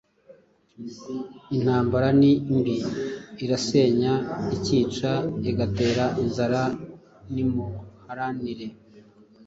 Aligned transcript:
Intambara 1.55 2.07
ni 2.19 2.31
mbi, 2.55 2.75
irasenya, 3.43 4.13
ikica, 4.55 5.11
igatera 5.49 6.05
inzara. 6.21 6.61
Nimuharanire 7.33 8.67